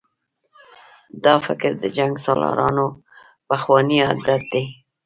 [1.23, 2.85] دا فکر د جنګسالارانو
[3.49, 4.65] پخوانی عادت دی.